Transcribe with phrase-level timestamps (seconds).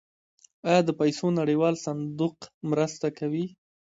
[0.69, 2.35] آیا د پیسو نړیوال صندوق
[2.71, 3.45] مرسته کوي؟